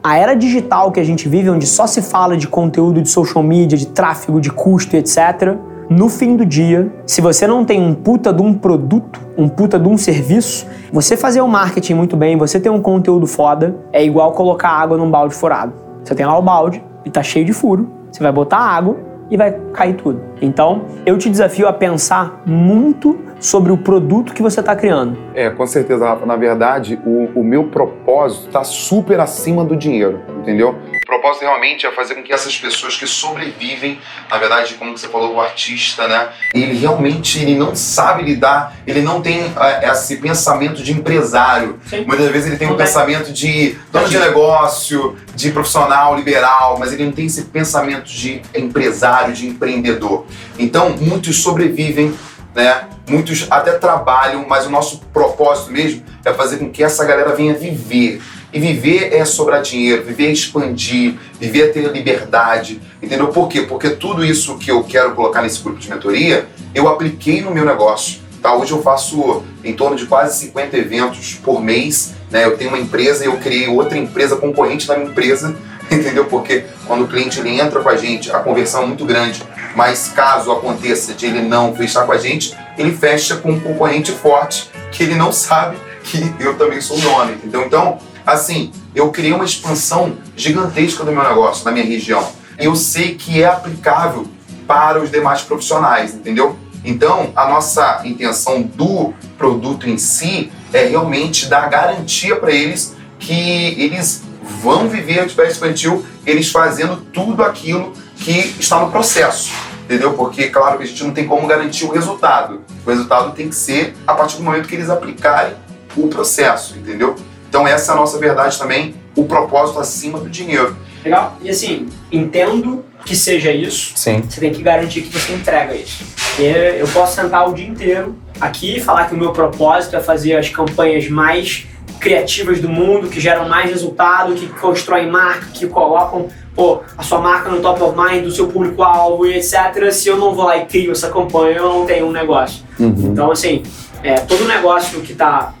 a 0.00 0.16
era 0.16 0.34
digital 0.34 0.92
que 0.92 1.00
a 1.00 1.04
gente 1.04 1.28
vive, 1.28 1.50
onde 1.50 1.66
só 1.66 1.88
se 1.88 2.00
fala 2.02 2.36
de 2.36 2.46
conteúdo 2.46 3.02
de 3.02 3.08
social 3.08 3.42
media, 3.42 3.76
de 3.76 3.88
tráfego, 3.88 4.40
de 4.40 4.50
custo, 4.50 4.96
etc., 4.96 5.56
no 5.90 6.10
fim 6.10 6.36
do 6.36 6.44
dia, 6.44 6.92
se 7.06 7.22
você 7.22 7.46
não 7.46 7.64
tem 7.64 7.80
um 7.80 7.94
puta 7.94 8.30
de 8.30 8.42
um 8.42 8.52
produto, 8.52 9.20
um 9.38 9.48
puta 9.48 9.78
de 9.78 9.88
um 9.88 9.96
serviço, 9.96 10.66
você 10.92 11.16
fazer 11.16 11.40
o 11.40 11.48
marketing 11.48 11.94
muito 11.94 12.16
bem, 12.16 12.36
você 12.36 12.60
ter 12.60 12.68
um 12.68 12.80
conteúdo 12.80 13.26
foda, 13.26 13.74
é 13.90 14.04
igual 14.04 14.32
colocar 14.32 14.68
água 14.68 14.98
num 14.98 15.10
balde 15.10 15.34
furado. 15.34 15.72
Você 16.04 16.14
tem 16.14 16.26
lá 16.26 16.38
o 16.38 16.42
balde 16.42 16.84
e 17.06 17.10
tá 17.10 17.22
cheio 17.22 17.44
de 17.44 17.54
furo, 17.54 17.88
você 18.12 18.22
vai 18.22 18.30
botar 18.30 18.58
água 18.58 18.96
e 19.30 19.36
vai 19.36 19.52
cair 19.72 19.94
tudo. 19.94 20.20
Então, 20.40 20.82
eu 21.06 21.16
te 21.16 21.30
desafio 21.30 21.66
a 21.66 21.72
pensar 21.72 22.42
muito 22.44 23.18
sobre 23.40 23.70
o 23.70 23.76
produto 23.76 24.32
que 24.32 24.42
você 24.42 24.60
está 24.60 24.74
criando. 24.74 25.16
É, 25.34 25.48
com 25.50 25.66
certeza, 25.66 26.04
Rafa. 26.04 26.26
Na 26.26 26.36
verdade, 26.36 26.98
o, 27.06 27.40
o 27.40 27.44
meu 27.44 27.64
propósito 27.64 28.48
está 28.48 28.64
super 28.64 29.20
acima 29.20 29.64
do 29.64 29.76
dinheiro, 29.76 30.20
entendeu? 30.38 30.74
O 31.08 31.10
propósito 31.10 31.40
realmente 31.40 31.86
é 31.86 31.90
fazer 31.90 32.16
com 32.16 32.22
que 32.22 32.34
essas 32.34 32.54
pessoas 32.58 32.94
que 32.94 33.06
sobrevivem, 33.06 33.98
na 34.30 34.36
verdade, 34.36 34.74
como 34.74 34.94
você 34.94 35.08
falou, 35.08 35.36
o 35.36 35.40
artista, 35.40 36.06
né? 36.06 36.28
Ele 36.52 36.78
realmente 36.78 37.40
ele 37.40 37.54
não 37.54 37.74
sabe 37.74 38.22
lidar, 38.22 38.76
ele 38.86 39.00
não 39.00 39.22
tem 39.22 39.46
uh, 39.46 39.90
esse 39.90 40.18
pensamento 40.18 40.82
de 40.82 40.92
empresário. 40.92 41.80
Sim. 41.88 42.04
Muitas 42.04 42.28
vezes 42.30 42.48
ele 42.48 42.58
tem 42.58 42.68
não 42.68 42.74
um 42.74 42.76
pensamento 42.76 43.32
de 43.32 43.78
dono 43.90 44.06
de 44.06 44.18
negócio, 44.18 45.16
de 45.34 45.50
profissional 45.50 46.14
liberal, 46.14 46.76
mas 46.78 46.92
ele 46.92 47.06
não 47.06 47.12
tem 47.12 47.24
esse 47.24 47.44
pensamento 47.46 48.04
de 48.04 48.42
empresário, 48.54 49.32
de 49.32 49.46
empreendedor. 49.46 50.26
Então, 50.58 50.90
muitos 50.90 51.42
sobrevivem 51.42 52.14
né? 52.54 52.88
Muitos 53.08 53.46
até 53.50 53.72
trabalham, 53.72 54.44
mas 54.48 54.66
o 54.66 54.70
nosso 54.70 55.00
propósito 55.12 55.70
mesmo 55.70 56.02
é 56.24 56.32
fazer 56.34 56.58
com 56.58 56.70
que 56.70 56.82
essa 56.82 57.04
galera 57.04 57.34
venha 57.34 57.54
viver. 57.54 58.20
E 58.52 58.58
viver 58.58 59.14
é 59.14 59.24
sobrar 59.24 59.60
dinheiro, 59.60 60.02
viver 60.04 60.26
é 60.26 60.32
expandir, 60.32 61.14
viver 61.38 61.62
é 61.64 61.66
ter 61.68 61.92
liberdade, 61.92 62.80
entendeu? 63.02 63.28
Por 63.28 63.48
quê? 63.48 63.62
Porque 63.62 63.90
tudo 63.90 64.24
isso 64.24 64.56
que 64.58 64.70
eu 64.70 64.82
quero 64.84 65.14
colocar 65.14 65.42
nesse 65.42 65.62
grupo 65.62 65.78
de 65.78 65.88
mentoria, 65.90 66.48
eu 66.74 66.88
apliquei 66.88 67.42
no 67.42 67.50
meu 67.50 67.64
negócio. 67.64 68.20
Tá? 68.40 68.54
Hoje 68.54 68.72
eu 68.72 68.82
faço 68.82 69.42
em 69.62 69.74
torno 69.74 69.96
de 69.96 70.06
quase 70.06 70.38
50 70.38 70.76
eventos 70.76 71.34
por 71.34 71.62
mês. 71.62 72.14
Né? 72.30 72.44
Eu 72.44 72.56
tenho 72.56 72.70
uma 72.70 72.78
empresa 72.78 73.24
e 73.24 73.26
eu 73.26 73.36
criei 73.36 73.68
outra 73.68 73.98
empresa 73.98 74.36
concorrente 74.36 74.86
da 74.86 74.96
minha 74.96 75.10
empresa, 75.10 75.56
entendeu? 75.90 76.24
Porque 76.24 76.64
quando 76.86 77.04
o 77.04 77.08
cliente 77.08 77.40
ele 77.40 77.60
entra 77.60 77.80
com 77.80 77.88
a 77.88 77.96
gente, 77.96 78.30
a 78.30 78.38
conversão 78.38 78.84
é 78.84 78.86
muito 78.86 79.04
grande 79.04 79.42
mas 79.78 80.08
caso 80.08 80.50
aconteça 80.50 81.14
de 81.14 81.26
ele 81.26 81.40
não 81.40 81.72
fechar 81.72 82.04
com 82.04 82.10
a 82.10 82.18
gente, 82.18 82.52
ele 82.76 82.90
fecha 82.90 83.36
com 83.36 83.52
um 83.52 83.60
concorrente 83.60 84.10
forte 84.10 84.68
que 84.90 85.04
ele 85.04 85.14
não 85.14 85.32
sabe 85.32 85.76
que 86.02 86.34
eu 86.40 86.56
também 86.56 86.80
sou 86.80 86.98
nome, 86.98 87.34
entendeu? 87.34 87.62
Então, 87.64 87.98
assim, 88.32 88.72
eu 88.94 89.10
criei 89.10 89.32
uma 89.32 89.44
expansão 89.44 90.16
gigantesca 90.36 91.04
do 91.04 91.12
meu 91.12 91.22
negócio, 91.22 91.64
na 91.64 91.72
minha 91.72 91.84
região. 91.84 92.26
Eu 92.58 92.74
sei 92.74 93.14
que 93.14 93.42
é 93.42 93.46
aplicável 93.46 94.26
para 94.66 95.02
os 95.02 95.10
demais 95.10 95.42
profissionais, 95.42 96.14
entendeu? 96.14 96.56
Então, 96.84 97.32
a 97.34 97.48
nossa 97.48 98.02
intenção 98.04 98.62
do 98.62 99.12
produto 99.36 99.88
em 99.88 99.98
si 99.98 100.50
é 100.72 100.84
realmente 100.86 101.46
dar 101.46 101.68
garantia 101.68 102.36
para 102.36 102.52
eles 102.52 102.94
que 103.18 103.74
eles 103.80 104.22
vão 104.62 104.88
viver 104.88 105.20
a 105.20 105.22
atividade 105.24 105.52
infantil, 105.52 106.04
eles 106.24 106.50
fazendo 106.50 106.96
tudo 107.12 107.42
aquilo 107.42 107.92
que 108.16 108.54
está 108.58 108.80
no 108.80 108.90
processo. 108.90 109.50
Entendeu? 109.84 110.12
Porque, 110.12 110.48
claro, 110.48 110.76
que 110.76 110.84
a 110.84 110.86
gente 110.86 111.02
não 111.02 111.12
tem 111.12 111.26
como 111.26 111.46
garantir 111.46 111.86
o 111.86 111.90
resultado. 111.90 112.60
O 112.84 112.90
resultado 112.90 113.32
tem 113.32 113.48
que 113.48 113.54
ser 113.54 113.96
a 114.06 114.12
partir 114.12 114.36
do 114.36 114.42
momento 114.42 114.68
que 114.68 114.74
eles 114.74 114.90
aplicarem 114.90 115.54
o 115.96 116.08
processo, 116.08 116.76
entendeu? 116.76 117.16
Então, 117.48 117.66
essa 117.66 117.92
é 117.92 117.94
a 117.94 117.96
nossa 117.96 118.18
verdade 118.18 118.58
também, 118.58 118.94
o 119.16 119.24
propósito 119.24 119.80
acima 119.80 120.18
do 120.18 120.28
dinheiro. 120.28 120.76
Legal. 121.04 121.36
E 121.40 121.50
assim, 121.50 121.88
entendo 122.12 122.84
que 123.04 123.16
seja 123.16 123.50
isso. 123.50 123.92
Sim. 123.96 124.22
Você 124.28 124.40
tem 124.40 124.52
que 124.52 124.62
garantir 124.62 125.02
que 125.02 125.18
você 125.18 125.32
entrega 125.32 125.74
isso. 125.74 126.04
Porque 126.14 126.42
eu 126.42 126.86
posso 126.88 127.14
sentar 127.14 127.48
o 127.48 127.54
dia 127.54 127.66
inteiro 127.66 128.16
aqui 128.40 128.76
e 128.76 128.80
falar 128.80 129.06
que 129.06 129.14
o 129.14 129.18
meu 129.18 129.32
propósito 129.32 129.96
é 129.96 130.00
fazer 130.00 130.36
as 130.36 130.48
campanhas 130.48 131.08
mais 131.08 131.66
criativas 131.98 132.60
do 132.60 132.68
mundo, 132.68 133.08
que 133.08 133.18
geram 133.18 133.48
mais 133.48 133.70
resultado, 133.70 134.34
que 134.34 134.46
constroem 134.46 135.10
marca, 135.10 135.46
que 135.52 135.66
colocam 135.66 136.28
pô, 136.54 136.80
a 136.96 137.02
sua 137.02 137.20
marca 137.20 137.48
no 137.48 137.60
top 137.60 137.82
of 137.82 137.96
mind 137.96 138.24
do 138.24 138.30
seu 138.30 138.48
público-alvo 138.48 139.26
e 139.26 139.36
etc. 139.36 139.90
Se 139.90 140.08
eu 140.08 140.16
não 140.16 140.34
vou 140.34 140.44
lá 140.44 140.56
e 140.58 140.66
crio 140.66 140.92
essa 140.92 141.08
campanha, 141.08 141.56
eu 141.56 141.68
não 141.68 141.86
tenho 141.86 142.06
um 142.06 142.12
negócio. 142.12 142.64
Uhum. 142.78 143.10
Então, 143.12 143.30
assim, 143.30 143.62
é, 144.02 144.14
todo 144.14 144.44
negócio 144.44 145.00
que 145.00 145.12
está 145.12 145.54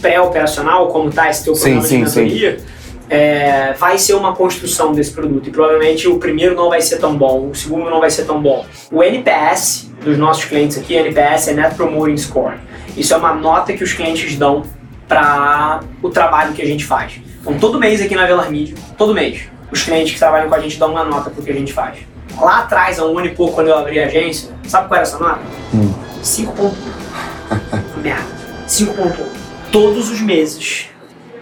pré-operacional, 0.00 0.88
como 0.88 1.08
está 1.08 1.28
esse 1.28 1.44
teu 1.44 1.54
programa 1.54 1.82
sim, 1.82 1.98
de 1.98 2.04
mentoria, 2.04 2.60
é, 3.08 3.74
vai 3.74 3.98
ser 3.98 4.14
uma 4.14 4.34
construção 4.34 4.92
desse 4.92 5.12
produto. 5.12 5.48
E 5.48 5.52
provavelmente 5.52 6.08
o 6.08 6.18
primeiro 6.18 6.54
não 6.54 6.68
vai 6.68 6.80
ser 6.80 6.98
tão 6.98 7.16
bom, 7.16 7.50
o 7.50 7.54
segundo 7.54 7.90
não 7.90 8.00
vai 8.00 8.10
ser 8.10 8.24
tão 8.24 8.40
bom. 8.40 8.64
O 8.90 9.02
NPS 9.02 9.90
dos 10.02 10.16
nossos 10.16 10.44
clientes 10.44 10.78
aqui, 10.78 10.94
NPS 10.94 11.48
é 11.48 11.54
Net 11.54 11.74
Promoting 11.74 12.16
Score. 12.16 12.56
Isso 12.96 13.14
é 13.14 13.16
uma 13.16 13.34
nota 13.34 13.72
que 13.72 13.84
os 13.84 13.92
clientes 13.92 14.36
dão 14.36 14.62
para 15.06 15.80
o 16.02 16.08
trabalho 16.08 16.52
que 16.52 16.62
a 16.62 16.66
gente 16.66 16.84
faz. 16.84 17.20
Então, 17.40 17.58
todo 17.58 17.78
mês 17.78 18.00
aqui 18.00 18.14
na 18.14 18.24
Velar 18.26 18.50
Media, 18.50 18.74
todo 18.96 19.12
mês, 19.12 19.42
os 19.70 19.82
clientes 19.82 20.12
que 20.12 20.18
trabalham 20.18 20.48
com 20.48 20.54
a 20.54 20.60
gente 20.60 20.78
dão 20.78 20.90
uma 20.90 21.04
nota 21.04 21.30
pro 21.30 21.42
que 21.42 21.50
a 21.50 21.54
gente 21.54 21.72
faz. 21.72 21.98
Lá 22.40 22.60
atrás, 22.60 22.98
há 22.98 23.04
um 23.04 23.18
ano 23.18 23.26
e 23.26 23.34
pouco, 23.34 23.54
quando 23.54 23.68
eu 23.68 23.76
abri 23.76 24.00
a 24.00 24.06
agência, 24.06 24.50
sabe 24.66 24.88
qual 24.88 24.96
era 24.96 25.06
essa 25.06 25.18
nota? 25.18 25.40
Hum. 25.74 25.92
5.1. 26.22 26.72
Merda. 28.02 28.24
5.1. 28.66 29.42
Todos 29.72 30.10
os 30.10 30.20
meses, 30.20 30.90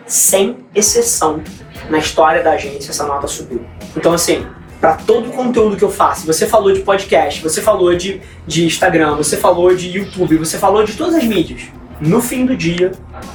sem 0.06 0.58
exceção, 0.72 1.42
na 1.88 1.98
história 1.98 2.44
da 2.44 2.52
agência, 2.52 2.92
essa 2.92 3.04
nota 3.04 3.26
subiu. 3.26 3.60
Então, 3.96 4.12
assim, 4.12 4.46
para 4.80 4.94
todo 4.94 5.30
o 5.30 5.32
conteúdo 5.32 5.76
que 5.76 5.82
eu 5.82 5.90
faço, 5.90 6.24
você 6.24 6.46
falou 6.46 6.72
de 6.72 6.78
podcast, 6.78 7.42
você 7.42 7.60
falou 7.60 7.92
de, 7.96 8.22
de 8.46 8.64
Instagram, 8.64 9.16
você 9.16 9.36
falou 9.36 9.74
de 9.74 9.88
YouTube, 9.90 10.36
você 10.36 10.58
falou 10.58 10.84
de 10.84 10.92
todas 10.92 11.16
as 11.16 11.24
mídias. 11.24 11.62
No 12.00 12.22
fim 12.22 12.46
do 12.46 12.56
dia, 12.56 12.92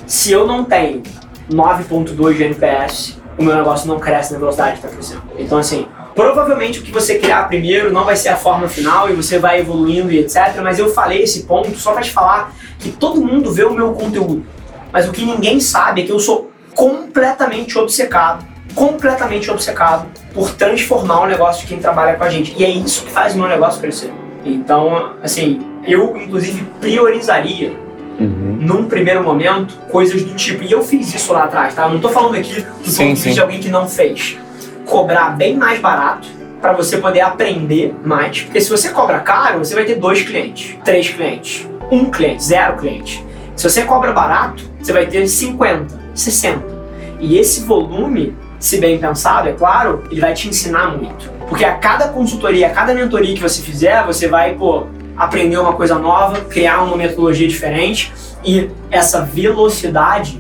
se 0.07 0.31
eu 0.31 0.47
não 0.47 0.63
tenho 0.63 1.03
9.2 1.51 2.37
de 2.37 2.43
NPS, 2.43 3.17
o 3.37 3.43
meu 3.43 3.53
negócio 3.53 3.89
não 3.89 3.99
cresce 3.99 4.31
na 4.31 4.39
velocidade 4.39 4.79
que 4.79 4.85
está 4.85 4.87
crescendo. 4.87 5.23
Então, 5.37 5.57
assim, 5.57 5.87
provavelmente 6.15 6.79
o 6.79 6.81
que 6.81 6.91
você 6.91 7.19
criar 7.19 7.49
primeiro 7.49 7.91
não 7.91 8.05
vai 8.05 8.15
ser 8.15 8.29
a 8.29 8.37
forma 8.37 8.69
final 8.69 9.09
e 9.09 9.13
você 9.13 9.37
vai 9.37 9.59
evoluindo 9.59 10.09
e 10.09 10.19
etc. 10.19 10.55
Mas 10.63 10.79
eu 10.79 10.89
falei 10.93 11.23
esse 11.23 11.43
ponto 11.43 11.77
só 11.77 11.91
para 11.91 12.01
te 12.01 12.11
falar 12.11 12.55
que 12.79 12.91
todo 12.91 13.19
mundo 13.19 13.51
vê 13.51 13.65
o 13.65 13.73
meu 13.73 13.91
conteúdo. 13.91 14.55
Mas 14.95 15.09
o 15.09 15.11
que 15.11 15.25
ninguém 15.25 15.59
sabe 15.59 16.03
é 16.03 16.05
que 16.05 16.11
eu 16.13 16.19
sou 16.21 16.49
completamente 16.73 17.77
obcecado, 17.77 18.45
completamente 18.73 19.51
obcecado 19.51 20.07
por 20.33 20.51
transformar 20.51 21.23
o 21.23 21.27
negócio 21.27 21.63
de 21.63 21.67
quem 21.67 21.79
trabalha 21.79 22.15
com 22.15 22.23
a 22.23 22.29
gente. 22.29 22.55
E 22.57 22.63
é 22.63 22.69
isso 22.69 23.03
que 23.03 23.11
faz 23.11 23.35
o 23.35 23.37
meu 23.37 23.49
negócio 23.49 23.81
crescer. 23.81 24.13
Então, 24.45 25.11
assim, 25.21 25.59
eu 25.85 26.15
inclusive 26.15 26.65
priorizaria 26.79 27.83
Uhum. 28.17 28.59
Num 28.61 28.85
primeiro 28.85 29.21
momento, 29.21 29.75
coisas 29.91 30.23
do 30.23 30.33
tipo. 30.35 30.63
E 30.63 30.71
eu 30.71 30.81
fiz 30.81 31.13
isso 31.13 31.33
lá 31.33 31.43
atrás, 31.43 31.75
tá? 31.75 31.83
Eu 31.83 31.89
não 31.89 31.99
tô 31.99 32.07
falando 32.07 32.35
aqui 32.35 32.61
do 32.61 32.89
sim, 32.89 33.07
ponto 33.09 33.15
vista 33.15 33.31
de 33.31 33.41
alguém 33.41 33.59
que 33.59 33.67
não 33.67 33.89
fez. 33.89 34.37
Cobrar 34.85 35.31
bem 35.31 35.57
mais 35.57 35.81
barato 35.81 36.25
para 36.61 36.71
você 36.71 36.97
poder 36.99 37.19
aprender 37.19 37.93
mais. 38.05 38.43
Porque 38.43 38.61
se 38.61 38.69
você 38.69 38.87
cobra 38.91 39.19
caro, 39.19 39.59
você 39.59 39.75
vai 39.75 39.83
ter 39.83 39.95
dois 39.95 40.21
clientes, 40.21 40.77
três 40.85 41.09
clientes, 41.09 41.67
um 41.91 42.05
cliente, 42.05 42.41
zero 42.41 42.77
cliente. 42.77 43.21
Se 43.53 43.69
você 43.69 43.81
cobra 43.81 44.13
barato, 44.13 44.63
você 44.85 44.93
vai 44.93 45.07
ter 45.07 45.27
50, 45.27 45.99
60. 46.13 46.63
E 47.19 47.39
esse 47.39 47.61
volume, 47.61 48.35
se 48.59 48.77
bem 48.77 48.99
pensado, 48.99 49.49
é 49.49 49.53
claro, 49.53 50.03
ele 50.11 50.21
vai 50.21 50.35
te 50.35 50.47
ensinar 50.47 50.95
muito. 50.95 51.27
Porque 51.49 51.65
a 51.65 51.73
cada 51.73 52.09
consultoria, 52.09 52.67
a 52.67 52.69
cada 52.69 52.93
mentoria 52.93 53.33
que 53.33 53.41
você 53.41 53.63
fizer, 53.63 54.05
você 54.05 54.27
vai, 54.27 54.53
pô, 54.53 54.85
aprender 55.17 55.57
uma 55.57 55.73
coisa 55.73 55.97
nova, 55.97 56.39
criar 56.41 56.83
uma 56.83 56.95
metodologia 56.97 57.47
diferente 57.47 58.13
e 58.43 58.69
essa 58.91 59.23
velocidade 59.23 60.39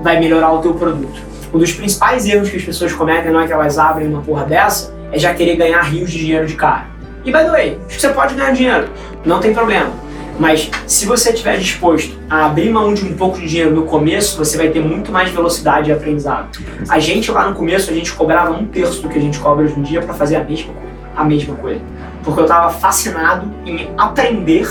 vai 0.00 0.18
melhorar 0.18 0.50
o 0.52 0.62
teu 0.62 0.72
produto. 0.72 1.20
Um 1.52 1.58
dos 1.58 1.72
principais 1.72 2.26
erros 2.26 2.48
que 2.48 2.56
as 2.56 2.62
pessoas 2.62 2.94
cometem 2.94 3.30
não 3.30 3.40
é 3.40 3.46
que 3.46 3.52
elas 3.52 3.78
abrem 3.78 4.08
uma 4.08 4.22
porra 4.22 4.46
dessa, 4.46 4.94
é 5.12 5.18
já 5.18 5.34
querer 5.34 5.56
ganhar 5.56 5.82
rios 5.82 6.10
de 6.10 6.18
dinheiro 6.20 6.46
de 6.46 6.54
cara. 6.54 6.86
E 7.22 7.30
by 7.30 7.38
the 7.38 7.50
way, 7.50 7.78
você 7.86 8.08
pode 8.08 8.34
ganhar 8.34 8.52
dinheiro, 8.52 8.88
não 9.26 9.40
tem 9.40 9.52
problema. 9.52 10.07
Mas 10.38 10.70
se 10.86 11.04
você 11.04 11.30
estiver 11.30 11.58
disposto 11.58 12.16
a 12.30 12.46
abrir 12.46 12.70
mão 12.70 12.94
de 12.94 13.04
um 13.04 13.14
pouco 13.14 13.38
de 13.38 13.48
dinheiro 13.48 13.74
no 13.74 13.84
começo, 13.84 14.36
você 14.36 14.56
vai 14.56 14.68
ter 14.68 14.80
muito 14.80 15.10
mais 15.10 15.30
velocidade 15.30 15.86
de 15.86 15.92
aprendizado. 15.92 16.58
A 16.88 16.98
gente 16.98 17.30
lá 17.30 17.48
no 17.48 17.56
começo, 17.56 17.90
a 17.90 17.94
gente 17.94 18.12
cobrava 18.12 18.52
um 18.52 18.64
terço 18.66 19.02
do 19.02 19.08
que 19.08 19.18
a 19.18 19.20
gente 19.20 19.38
cobra 19.38 19.64
hoje 19.64 19.78
em 19.78 19.82
dia 19.82 20.00
para 20.00 20.14
fazer 20.14 20.36
a 20.36 20.44
mesma. 20.44 20.72
A 21.16 21.24
mesma 21.24 21.56
coisa 21.56 21.80
porque 22.28 22.40
eu 22.40 22.44
estava 22.44 22.70
fascinado 22.70 23.50
em 23.64 23.90
aprender 23.96 24.68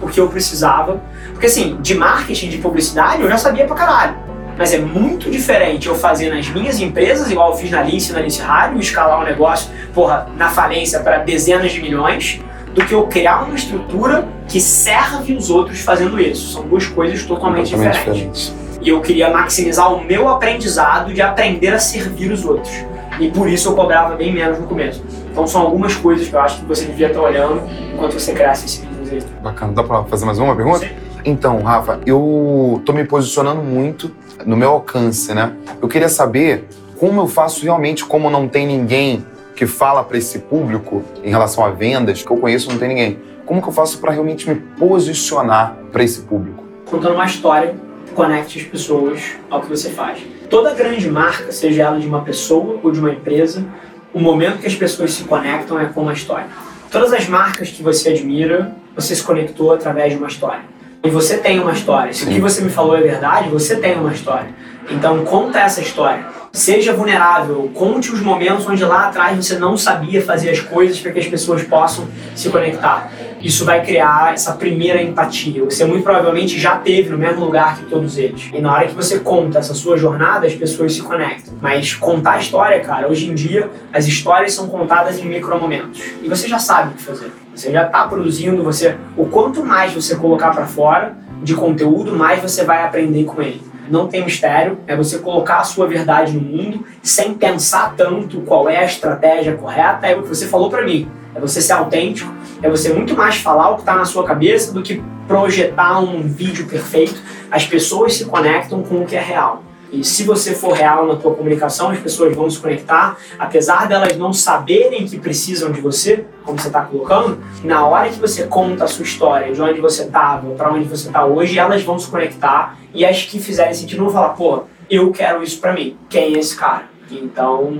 o 0.00 0.06
que 0.06 0.20
eu 0.20 0.28
precisava. 0.28 1.00
Porque 1.32 1.46
assim, 1.46 1.78
de 1.80 1.94
marketing, 1.94 2.48
de 2.48 2.58
publicidade, 2.58 3.22
eu 3.22 3.28
já 3.28 3.38
sabia 3.38 3.64
pra 3.64 3.74
caralho. 3.74 4.16
Mas 4.56 4.72
é 4.72 4.78
muito 4.78 5.30
diferente 5.30 5.88
eu 5.88 5.94
fazer 5.94 6.32
nas 6.32 6.48
minhas 6.48 6.78
empresas, 6.78 7.30
igual 7.30 7.52
eu 7.52 7.56
fiz 7.56 7.70
na 7.70 7.82
Lince, 7.82 8.12
na 8.12 8.20
Lince 8.20 8.42
Rádio, 8.42 8.78
escalar 8.78 9.20
um 9.20 9.24
negócio, 9.24 9.70
porra, 9.94 10.28
na 10.36 10.50
falência 10.50 11.00
para 11.00 11.18
dezenas 11.18 11.72
de 11.72 11.80
milhões, 11.80 12.40
do 12.74 12.84
que 12.84 12.94
eu 12.94 13.06
criar 13.06 13.44
uma 13.44 13.54
estrutura 13.54 14.28
que 14.48 14.60
serve 14.60 15.34
os 15.34 15.50
outros 15.50 15.80
fazendo 15.80 16.20
isso. 16.20 16.52
São 16.52 16.66
duas 16.66 16.86
coisas 16.86 17.22
totalmente, 17.24 17.70
totalmente 17.70 17.94
diferentes. 17.94 18.14
diferentes. 18.14 18.54
E 18.80 18.88
eu 18.88 19.00
queria 19.00 19.30
maximizar 19.30 19.92
o 19.92 20.04
meu 20.04 20.28
aprendizado 20.28 21.12
de 21.12 21.22
aprender 21.22 21.72
a 21.72 21.78
servir 21.78 22.32
os 22.32 22.44
outros. 22.44 22.72
E 23.20 23.30
por 23.30 23.48
isso 23.48 23.68
eu 23.68 23.74
cobrava 23.74 24.16
bem 24.16 24.32
menos 24.32 24.58
no 24.58 24.66
começo. 24.66 25.04
Então 25.30 25.46
são 25.46 25.62
algumas 25.62 25.94
coisas 25.94 26.28
que 26.28 26.34
eu 26.34 26.40
acho 26.40 26.60
que 26.60 26.64
você 26.64 26.84
devia 26.84 27.08
estar 27.08 27.20
olhando 27.20 27.62
enquanto 27.92 28.14
você 28.14 28.32
cresce 28.32 28.66
esse 28.66 28.82
aí. 28.82 29.22
Bacana. 29.42 29.72
Dá 29.72 29.84
para 29.84 30.04
fazer 30.04 30.24
mais 30.24 30.38
uma 30.38 30.56
pergunta? 30.56 30.80
Sim. 30.80 30.90
Então, 31.24 31.62
Rafa, 31.62 32.00
eu 32.04 32.82
tô 32.84 32.92
me 32.92 33.04
posicionando 33.04 33.62
muito 33.62 34.10
no 34.44 34.56
meu 34.56 34.70
alcance, 34.70 35.32
né? 35.32 35.52
Eu 35.80 35.86
queria 35.86 36.08
saber 36.08 36.66
como 36.98 37.20
eu 37.20 37.28
faço 37.28 37.62
realmente, 37.64 38.04
como 38.04 38.30
não 38.30 38.48
tem 38.48 38.66
ninguém 38.66 39.24
que 39.62 39.66
fala 39.66 40.02
para 40.02 40.18
esse 40.18 40.40
público 40.40 41.04
em 41.22 41.30
relação 41.30 41.64
a 41.64 41.70
vendas, 41.70 42.20
que 42.20 42.28
eu 42.28 42.36
conheço, 42.36 42.68
não 42.68 42.78
tem 42.78 42.88
ninguém. 42.88 43.20
Como 43.46 43.62
que 43.62 43.68
eu 43.68 43.72
faço 43.72 43.98
para 43.98 44.10
realmente 44.10 44.48
me 44.48 44.56
posicionar 44.56 45.76
para 45.92 46.02
esse 46.02 46.22
público? 46.22 46.64
Contando 46.84 47.14
uma 47.14 47.26
história 47.26 47.76
conecte 48.12 48.58
as 48.58 48.64
pessoas 48.64 49.22
ao 49.48 49.60
que 49.60 49.68
você 49.68 49.88
faz. 49.90 50.18
Toda 50.50 50.74
grande 50.74 51.08
marca, 51.08 51.52
seja 51.52 51.84
ela 51.84 52.00
de 52.00 52.08
uma 52.08 52.22
pessoa 52.22 52.80
ou 52.82 52.90
de 52.90 52.98
uma 52.98 53.10
empresa, 53.10 53.64
o 54.12 54.18
momento 54.18 54.58
que 54.58 54.66
as 54.66 54.74
pessoas 54.74 55.12
se 55.12 55.22
conectam 55.24 55.78
é 55.78 55.86
com 55.86 56.02
uma 56.02 56.12
história. 56.12 56.46
Todas 56.90 57.12
as 57.12 57.28
marcas 57.28 57.70
que 57.70 57.84
você 57.84 58.08
admira, 58.08 58.74
você 58.96 59.14
se 59.14 59.22
conectou 59.22 59.72
através 59.72 60.12
de 60.12 60.18
uma 60.18 60.26
história. 60.26 60.64
E 61.04 61.08
você 61.08 61.38
tem 61.38 61.60
uma 61.60 61.72
história. 61.72 62.12
Se 62.12 62.24
o 62.24 62.26
que 62.26 62.40
você 62.40 62.60
me 62.60 62.68
falou 62.68 62.96
é 62.96 63.00
verdade, 63.00 63.48
você 63.48 63.76
tem 63.76 63.96
uma 63.96 64.12
história. 64.12 64.48
Então 64.90 65.24
conta 65.24 65.60
essa 65.60 65.80
história. 65.80 66.41
Seja 66.52 66.92
vulnerável, 66.92 67.70
conte 67.72 68.12
os 68.12 68.20
momentos 68.20 68.68
onde 68.68 68.84
lá 68.84 69.08
atrás 69.08 69.34
você 69.42 69.58
não 69.58 69.74
sabia 69.74 70.20
fazer 70.20 70.50
as 70.50 70.60
coisas 70.60 71.00
para 71.00 71.10
que 71.10 71.18
as 71.18 71.26
pessoas 71.26 71.62
possam 71.62 72.06
se 72.34 72.50
conectar. 72.50 73.10
Isso 73.40 73.64
vai 73.64 73.82
criar 73.82 74.34
essa 74.34 74.52
primeira 74.52 75.02
empatia. 75.02 75.64
Você 75.64 75.82
muito 75.86 76.02
provavelmente 76.04 76.60
já 76.60 76.76
teve 76.76 77.08
no 77.08 77.16
mesmo 77.16 77.42
lugar 77.42 77.78
que 77.78 77.86
todos 77.86 78.18
eles. 78.18 78.50
E 78.52 78.60
na 78.60 78.70
hora 78.70 78.86
que 78.86 78.94
você 78.94 79.18
conta 79.18 79.60
essa 79.60 79.72
sua 79.72 79.96
jornada, 79.96 80.46
as 80.46 80.52
pessoas 80.52 80.92
se 80.92 81.00
conectam. 81.00 81.54
Mas 81.58 81.94
contar 81.94 82.32
a 82.32 82.38
história, 82.38 82.78
cara, 82.80 83.08
hoje 83.08 83.30
em 83.30 83.34
dia 83.34 83.70
as 83.90 84.06
histórias 84.06 84.52
são 84.52 84.68
contadas 84.68 85.18
em 85.18 85.24
micromomentos. 85.24 86.02
E 86.22 86.28
você 86.28 86.46
já 86.46 86.58
sabe 86.58 86.92
o 86.92 86.96
que 86.98 87.02
fazer. 87.02 87.32
Você 87.54 87.72
já 87.72 87.86
está 87.86 88.06
produzindo, 88.06 88.62
você 88.62 88.94
o 89.16 89.24
quanto 89.24 89.64
mais 89.64 89.94
você 89.94 90.16
colocar 90.16 90.50
para 90.50 90.66
fora 90.66 91.16
de 91.42 91.54
conteúdo, 91.54 92.14
mais 92.14 92.42
você 92.42 92.62
vai 92.62 92.84
aprender 92.84 93.24
com 93.24 93.40
ele 93.40 93.71
não 93.92 94.08
tem 94.08 94.24
mistério, 94.24 94.78
é 94.86 94.96
você 94.96 95.18
colocar 95.18 95.58
a 95.58 95.64
sua 95.64 95.86
verdade 95.86 96.32
no 96.32 96.40
mundo 96.40 96.84
sem 97.02 97.34
pensar 97.34 97.94
tanto 97.94 98.40
qual 98.40 98.66
é 98.66 98.78
a 98.78 98.84
estratégia 98.86 99.54
correta, 99.54 100.06
é 100.06 100.16
o 100.16 100.22
que 100.22 100.28
você 100.28 100.48
falou 100.48 100.70
para 100.70 100.82
mim. 100.82 101.06
É 101.34 101.40
você 101.40 101.60
ser 101.60 101.74
autêntico, 101.74 102.32
é 102.62 102.68
você 102.68 102.92
muito 102.92 103.14
mais 103.14 103.36
falar 103.36 103.70
o 103.70 103.74
que 103.74 103.82
está 103.82 103.94
na 103.94 104.06
sua 104.06 104.24
cabeça 104.24 104.72
do 104.72 104.82
que 104.82 105.02
projetar 105.28 106.00
um 106.00 106.22
vídeo 106.22 106.66
perfeito. 106.66 107.20
As 107.50 107.66
pessoas 107.66 108.14
se 108.14 108.24
conectam 108.24 108.82
com 108.82 109.02
o 109.02 109.06
que 109.06 109.14
é 109.14 109.20
real. 109.20 109.62
E 109.92 110.02
se 110.02 110.24
você 110.24 110.54
for 110.54 110.72
real 110.72 111.06
na 111.06 111.16
tua 111.16 111.34
comunicação, 111.34 111.90
as 111.90 111.98
pessoas 111.98 112.34
vão 112.34 112.48
se 112.48 112.58
conectar, 112.58 113.18
apesar 113.38 113.86
delas 113.86 114.16
não 114.16 114.32
saberem 114.32 115.06
que 115.06 115.18
precisam 115.18 115.70
de 115.70 115.82
você, 115.82 116.24
como 116.44 116.58
você 116.58 116.68
está 116.68 116.80
colocando, 116.80 117.38
na 117.62 117.86
hora 117.86 118.08
que 118.08 118.18
você 118.18 118.44
conta 118.44 118.84
a 118.84 118.88
sua 118.88 119.04
história, 119.04 119.52
de 119.52 119.60
onde 119.60 119.80
você 119.82 120.04
estava, 120.04 120.50
para 120.54 120.72
onde 120.72 120.88
você 120.88 121.08
está 121.08 121.26
hoje, 121.26 121.58
elas 121.58 121.82
vão 121.82 121.98
se 121.98 122.08
conectar 122.08 122.78
e 122.94 123.04
as 123.04 123.22
que 123.22 123.38
fizerem 123.38 123.74
sentido 123.74 124.04
vão 124.04 124.12
falar, 124.12 124.30
pô, 124.30 124.64
eu 124.88 125.12
quero 125.12 125.42
isso 125.42 125.60
para 125.60 125.74
mim. 125.74 125.96
Quem 126.08 126.34
é 126.34 126.38
esse 126.38 126.56
cara? 126.56 126.84
Então, 127.10 127.70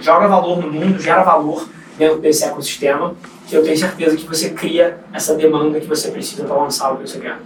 joga 0.00 0.26
valor 0.26 0.58
no 0.58 0.72
mundo, 0.72 0.98
gera 0.98 1.22
valor 1.22 1.68
dentro 1.98 2.18
desse 2.18 2.44
ecossistema, 2.44 3.14
que 3.46 3.54
eu 3.54 3.62
tenho 3.62 3.76
certeza 3.76 4.16
que 4.16 4.26
você 4.26 4.50
cria 4.50 4.98
essa 5.12 5.34
demanda 5.34 5.78
que 5.78 5.86
você 5.86 6.10
precisa 6.10 6.44
para 6.44 6.56
lançar 6.56 6.92
o 6.92 6.96
que 6.96 7.08
você 7.08 7.18
quer. 7.18 7.36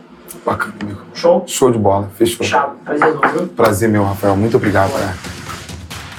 Bacana, 0.45 0.75
amigo. 0.81 1.01
Show? 1.15 1.45
Show 1.47 1.71
de 1.71 1.79
bola. 1.79 2.09
Fechou. 2.17 2.39
Fechado. 2.39 2.77
Prazer, 2.85 3.17
viu? 3.33 3.47
Prazer 3.49 3.89
meu, 3.89 4.05
Rafael. 4.05 4.37
Muito 4.37 4.57
obrigado, 4.57 4.93
cara. 4.93 5.15